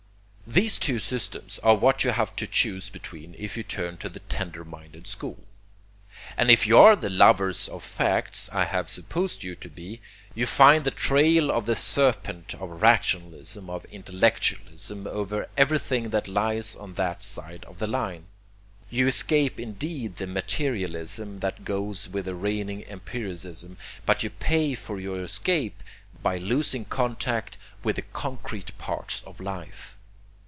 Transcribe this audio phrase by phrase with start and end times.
[0.47, 4.19] These two systems are what you have to choose between if you turn to the
[4.19, 5.39] tender minded school.
[6.35, 10.01] And if you are the lovers of facts I have supposed you to be,
[10.35, 16.75] you find the trail of the serpent of rationalism, of intellectualism, over everything that lies
[16.75, 18.25] on that side of the line.
[18.89, 24.99] You escape indeed the materialism that goes with the reigning empiricism; but you pay for
[24.99, 25.81] your escape
[26.21, 29.95] by losing contact with the concrete parts of life.